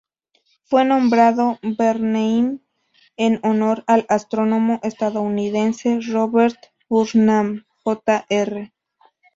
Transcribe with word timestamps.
Fue 0.63 0.83
nombrado 0.83 1.59
Bernheim 1.77 2.59
en 3.17 3.39
honor 3.43 3.83
al 3.85 4.07
astrónomo 4.09 4.79
estadounidense 4.81 5.99
Robert 6.09 6.57
Burnham, 6.89 7.65
Jr. 7.85 8.71